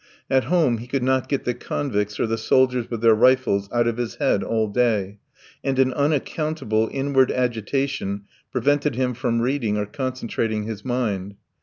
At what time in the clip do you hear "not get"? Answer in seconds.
1.03-1.43